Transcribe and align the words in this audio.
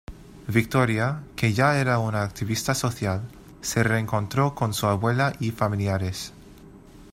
Victoria, 0.47 1.21
que 1.35 1.53
ya 1.53 1.77
era 1.79 1.99
una 1.99 2.23
activista 2.23 2.73
social, 2.73 3.21
se 3.61 3.83
reencontró 3.83 4.55
con 4.55 4.73
su 4.73 4.87
abuela 4.87 5.35
y 5.39 5.51
familiares. 5.51 6.33